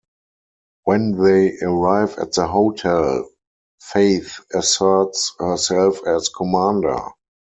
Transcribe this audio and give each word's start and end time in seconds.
When 0.85 1.11
they 1.23 1.59
arrive 1.61 2.17
at 2.17 2.31
the 2.31 2.47
hotel, 2.47 3.29
Faith 3.79 4.39
asserts 4.51 5.35
herself 5.37 5.99
as 6.07 6.27
commander. 6.29 6.99